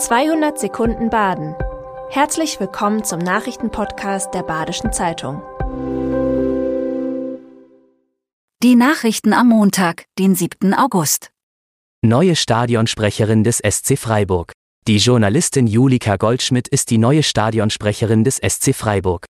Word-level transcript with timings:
200 0.00 0.58
Sekunden 0.58 1.10
Baden. 1.10 1.54
Herzlich 2.08 2.58
willkommen 2.58 3.04
zum 3.04 3.18
Nachrichtenpodcast 3.18 4.32
der 4.32 4.42
Badischen 4.42 4.94
Zeitung. 4.94 5.42
Die 8.62 8.76
Nachrichten 8.76 9.34
am 9.34 9.50
Montag, 9.50 10.06
den 10.18 10.34
7. 10.34 10.72
August. 10.72 11.32
Neue 12.02 12.34
Stadionsprecherin 12.34 13.44
des 13.44 13.58
SC 13.58 13.98
Freiburg. 13.98 14.52
Die 14.88 14.96
Journalistin 14.96 15.66
Julika 15.66 16.16
Goldschmidt 16.16 16.68
ist 16.68 16.88
die 16.88 16.98
neue 16.98 17.22
Stadionsprecherin 17.22 18.24
des 18.24 18.36
SC 18.36 18.74
Freiburg. 18.74 19.26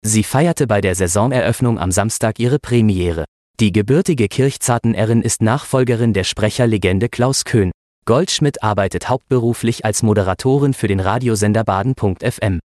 Sie 0.00 0.22
feierte 0.22 0.66
bei 0.66 0.80
der 0.80 0.94
Saisoneröffnung 0.94 1.78
am 1.78 1.92
Samstag 1.92 2.38
ihre 2.38 2.58
Premiere. 2.58 3.26
Die 3.60 3.70
gebürtige 3.70 4.28
Kirchzartenerin 4.28 5.20
ist 5.20 5.42
Nachfolgerin 5.42 6.14
der 6.14 6.24
Sprecherlegende 6.24 7.10
Klaus 7.10 7.44
Köhn. 7.44 7.70
Goldschmidt 8.06 8.62
arbeitet 8.62 9.08
hauptberuflich 9.08 9.84
als 9.84 10.04
Moderatorin 10.04 10.74
für 10.74 10.86
den 10.86 11.00
Radiosender 11.00 11.64
Baden.fm. 11.64 12.60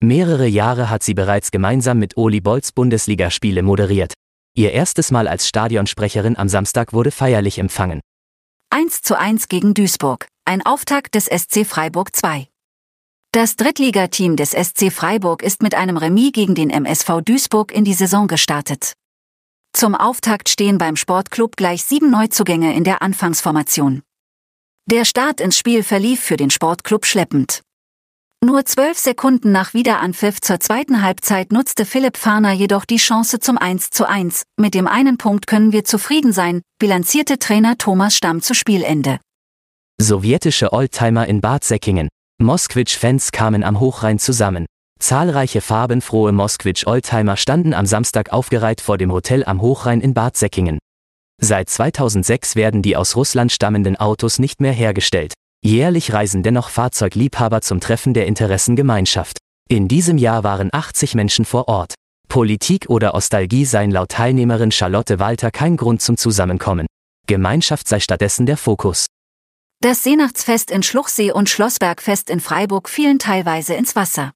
Mehrere 0.00 0.46
Jahre 0.46 0.90
hat 0.90 1.02
sie 1.02 1.14
bereits 1.14 1.50
gemeinsam 1.50 1.98
mit 1.98 2.16
Uli 2.16 2.40
Bolz 2.40 2.70
Bundesligaspiele 2.70 3.62
moderiert. 3.62 4.14
Ihr 4.54 4.70
erstes 4.70 5.10
Mal 5.10 5.26
als 5.26 5.48
Stadionsprecherin 5.48 6.36
am 6.36 6.48
Samstag 6.48 6.92
wurde 6.92 7.10
feierlich 7.10 7.58
empfangen. 7.58 8.00
1 8.70 9.02
zu 9.02 9.18
1 9.18 9.48
gegen 9.48 9.74
Duisburg, 9.74 10.28
ein 10.44 10.64
Auftakt 10.64 11.16
des 11.16 11.24
SC 11.24 11.66
Freiburg 11.66 12.14
2. 12.14 12.46
Das 13.32 13.56
Drittligateam 13.56 14.36
des 14.36 14.52
SC 14.52 14.92
Freiburg 14.92 15.42
ist 15.42 15.62
mit 15.62 15.74
einem 15.74 15.96
Remis 15.96 16.30
gegen 16.30 16.54
den 16.54 16.70
MSV 16.70 17.22
Duisburg 17.24 17.72
in 17.72 17.84
die 17.84 17.92
Saison 17.92 18.28
gestartet. 18.28 18.92
Zum 19.72 19.96
Auftakt 19.96 20.48
stehen 20.48 20.78
beim 20.78 20.94
Sportclub 20.94 21.56
gleich 21.56 21.84
sieben 21.84 22.10
Neuzugänge 22.10 22.74
in 22.74 22.84
der 22.84 23.02
Anfangsformation. 23.02 24.02
Der 24.88 25.04
Start 25.04 25.40
ins 25.40 25.58
Spiel 25.58 25.82
verlief 25.82 26.20
für 26.20 26.36
den 26.36 26.48
Sportclub 26.48 27.06
schleppend. 27.06 27.62
Nur 28.44 28.64
zwölf 28.66 28.96
Sekunden 28.96 29.50
nach 29.50 29.74
Wiederanpfiff 29.74 30.40
zur 30.40 30.60
zweiten 30.60 31.02
Halbzeit 31.02 31.50
nutzte 31.50 31.84
Philipp 31.84 32.16
Fahner 32.16 32.52
jedoch 32.52 32.84
die 32.84 32.98
Chance 32.98 33.40
zum 33.40 33.58
1 33.58 33.90
zu 33.90 34.08
1. 34.08 34.44
Mit 34.56 34.74
dem 34.74 34.86
einen 34.86 35.18
Punkt 35.18 35.48
können 35.48 35.72
wir 35.72 35.82
zufrieden 35.82 36.32
sein, 36.32 36.62
bilanzierte 36.78 37.40
Trainer 37.40 37.76
Thomas 37.76 38.14
Stamm 38.14 38.42
zu 38.42 38.54
Spielende. 38.54 39.18
Sowjetische 40.00 40.72
Oldtimer 40.72 41.26
in 41.26 41.40
Bad 41.40 41.64
Säckingen. 41.64 42.06
Moskwitsch-Fans 42.40 43.32
kamen 43.32 43.64
am 43.64 43.80
Hochrhein 43.80 44.20
zusammen. 44.20 44.66
Zahlreiche 45.00 45.62
farbenfrohe 45.62 46.30
Moskwitsch-Oldtimer 46.30 47.36
standen 47.36 47.74
am 47.74 47.86
Samstag 47.86 48.32
aufgereiht 48.32 48.80
vor 48.80 48.98
dem 48.98 49.10
Hotel 49.10 49.42
am 49.42 49.60
Hochrhein 49.62 50.00
in 50.00 50.14
Bad 50.14 50.36
Säckingen. 50.36 50.78
Seit 51.40 51.68
2006 51.68 52.56
werden 52.56 52.82
die 52.82 52.96
aus 52.96 53.16
Russland 53.16 53.52
stammenden 53.52 53.96
Autos 53.96 54.38
nicht 54.38 54.60
mehr 54.60 54.72
hergestellt. 54.72 55.34
Jährlich 55.64 56.12
reisen 56.12 56.42
dennoch 56.42 56.70
Fahrzeugliebhaber 56.70 57.60
zum 57.60 57.80
Treffen 57.80 58.14
der 58.14 58.26
Interessengemeinschaft. 58.26 59.38
In 59.68 59.88
diesem 59.88 60.16
Jahr 60.16 60.44
waren 60.44 60.70
80 60.72 61.14
Menschen 61.14 61.44
vor 61.44 61.68
Ort. 61.68 61.94
Politik 62.28 62.88
oder 62.88 63.14
Ostalgie 63.14 63.64
seien 63.64 63.90
laut 63.90 64.10
Teilnehmerin 64.10 64.72
Charlotte 64.72 65.18
Walter 65.18 65.50
kein 65.50 65.76
Grund 65.76 66.02
zum 66.02 66.16
Zusammenkommen. 66.16 66.86
Gemeinschaft 67.26 67.88
sei 67.88 68.00
stattdessen 68.00 68.46
der 68.46 68.56
Fokus. 68.56 69.06
Das 69.82 70.02
Seenachtsfest 70.02 70.70
in 70.70 70.82
Schluchsee 70.82 71.32
und 71.32 71.48
Schlossbergfest 71.48 72.30
in 72.30 72.40
Freiburg 72.40 72.88
fielen 72.88 73.18
teilweise 73.18 73.74
ins 73.74 73.94
Wasser. 73.94 74.32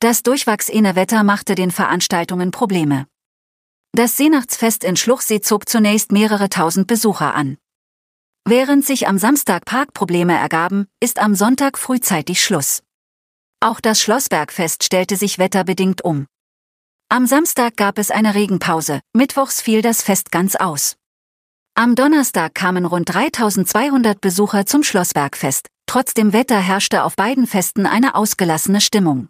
Das 0.00 0.22
durchwachsene 0.22 0.94
Wetter 0.96 1.24
machte 1.24 1.54
den 1.54 1.70
Veranstaltungen 1.70 2.50
Probleme. 2.50 3.06
Das 3.94 4.16
Seenachtsfest 4.16 4.84
in 4.84 4.96
Schluchsee 4.96 5.42
zog 5.42 5.68
zunächst 5.68 6.12
mehrere 6.12 6.48
tausend 6.48 6.86
Besucher 6.86 7.34
an. 7.34 7.58
Während 8.48 8.86
sich 8.86 9.06
am 9.06 9.18
Samstag 9.18 9.66
Parkprobleme 9.66 10.32
ergaben, 10.32 10.86
ist 10.98 11.18
am 11.18 11.34
Sonntag 11.34 11.76
frühzeitig 11.76 12.42
Schluss. 12.42 12.82
Auch 13.60 13.80
das 13.80 14.00
Schlossbergfest 14.00 14.82
stellte 14.82 15.16
sich 15.16 15.38
wetterbedingt 15.38 16.02
um. 16.02 16.26
Am 17.10 17.26
Samstag 17.26 17.76
gab 17.76 17.98
es 17.98 18.10
eine 18.10 18.34
Regenpause, 18.34 19.00
mittwochs 19.12 19.60
fiel 19.60 19.82
das 19.82 20.00
Fest 20.00 20.32
ganz 20.32 20.56
aus. 20.56 20.96
Am 21.74 21.94
Donnerstag 21.94 22.54
kamen 22.54 22.86
rund 22.86 23.12
3200 23.12 24.22
Besucher 24.22 24.64
zum 24.64 24.82
Schlossbergfest, 24.82 25.68
trotz 25.86 26.14
dem 26.14 26.32
Wetter 26.32 26.58
herrschte 26.58 27.04
auf 27.04 27.14
beiden 27.14 27.46
Festen 27.46 27.84
eine 27.84 28.14
ausgelassene 28.14 28.80
Stimmung. 28.80 29.28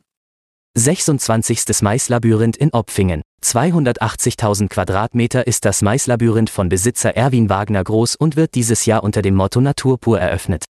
26. 0.74 1.82
Maislabyrinth 1.82 2.56
in 2.56 2.72
Opfingen. 2.72 3.22
280.000 3.44 4.68
Quadratmeter 4.68 5.46
ist 5.46 5.64
das 5.64 5.82
Maislabyrinth 5.82 6.48
von 6.48 6.70
Besitzer 6.70 7.14
Erwin 7.14 7.50
Wagner 7.50 7.84
groß 7.84 8.16
und 8.16 8.36
wird 8.36 8.54
dieses 8.54 8.86
Jahr 8.86 9.04
unter 9.04 9.20
dem 9.20 9.34
Motto 9.34 9.60
Natur 9.60 10.00
pur 10.00 10.18
eröffnet. 10.18 10.64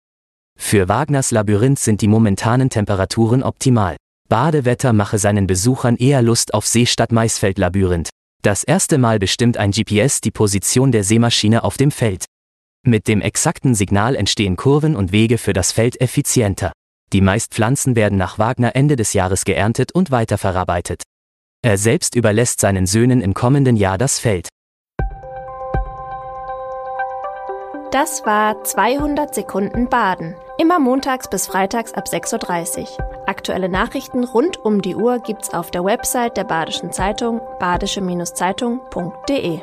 Für 0.58 0.88
Wagners 0.88 1.30
Labyrinth 1.30 1.78
sind 1.78 2.02
die 2.02 2.08
momentanen 2.08 2.68
Temperaturen 2.68 3.42
optimal. 3.42 3.96
Badewetter 4.28 4.92
mache 4.92 5.18
seinen 5.18 5.46
Besuchern 5.46 5.96
eher 5.96 6.20
Lust 6.20 6.52
auf 6.52 6.66
See 6.66 6.86
statt 6.86 7.12
Maisfeld-Labyrinth. 7.12 8.10
Das 8.42 8.64
erste 8.64 8.98
Mal 8.98 9.18
bestimmt 9.18 9.56
ein 9.56 9.70
GPS 9.70 10.20
die 10.20 10.30
Position 10.32 10.90
der 10.90 11.04
Seemaschine 11.04 11.62
auf 11.62 11.76
dem 11.76 11.92
Feld. 11.92 12.24
Mit 12.84 13.06
dem 13.06 13.20
exakten 13.20 13.76
Signal 13.76 14.16
entstehen 14.16 14.56
Kurven 14.56 14.96
und 14.96 15.12
Wege 15.12 15.38
für 15.38 15.52
das 15.52 15.70
Feld 15.70 16.00
effizienter. 16.00 16.72
Die 17.12 17.20
meist 17.20 17.52
Pflanzen 17.52 17.94
werden 17.94 18.16
nach 18.16 18.38
Wagner 18.38 18.74
Ende 18.74 18.96
des 18.96 19.12
Jahres 19.12 19.44
geerntet 19.44 19.92
und 19.92 20.10
weiterverarbeitet. 20.10 21.02
Er 21.62 21.78
selbst 21.78 22.16
überlässt 22.16 22.60
seinen 22.60 22.86
Söhnen 22.86 23.20
im 23.20 23.34
kommenden 23.34 23.76
Jahr 23.76 23.98
das 23.98 24.18
Feld. 24.18 24.48
Das 27.90 28.24
war 28.24 28.64
200 28.64 29.34
Sekunden 29.34 29.90
Baden. 29.90 30.34
Immer 30.56 30.78
montags 30.78 31.28
bis 31.28 31.46
freitags 31.46 31.92
ab 31.92 32.06
6.30 32.06 32.80
Uhr. 32.80 32.88
Aktuelle 33.26 33.68
Nachrichten 33.68 34.24
rund 34.24 34.56
um 34.56 34.80
die 34.80 34.96
Uhr 34.96 35.18
gibt's 35.18 35.52
auf 35.52 35.70
der 35.70 35.84
Website 35.84 36.38
der 36.38 36.44
Badischen 36.44 36.90
Zeitung 36.90 37.42
badische-zeitung.de. 37.58 39.60